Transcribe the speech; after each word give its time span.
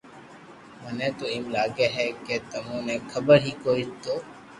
مني 0.81 1.09
تو 1.17 1.25
ايمم 1.31 1.51
لاگي 1.55 1.87
ھي 1.95 2.07
ڪي 2.25 2.35
تمو 2.49 2.77
ني 2.87 2.95
خبر 3.11 3.37
ھي 3.45 3.51
ڪوئي 3.63 3.83
نو 4.03 4.13